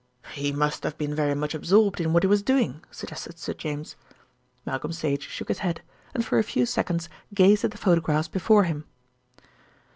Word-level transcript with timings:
'""He 0.31 0.51
must 0.51 0.81
have 0.83 0.97
been 0.97 1.13
very 1.13 1.35
much 1.35 1.53
absorbed 1.53 2.01
in 2.01 2.11
what 2.11 2.23
he 2.23 2.27
was 2.27 2.41
doing," 2.41 2.83
suggested 2.89 3.37
Sir 3.37 3.53
James. 3.53 3.95
Malcolm 4.65 4.91
Sage 4.91 5.27
shook 5.27 5.47
his 5.49 5.59
head, 5.59 5.83
and 6.15 6.25
for 6.25 6.39
a 6.39 6.43
few 6.43 6.65
seconds 6.65 7.07
gazed 7.35 7.63
at 7.65 7.69
the 7.69 7.77
photographs 7.77 8.27
before 8.27 8.63
him. 8.63 8.85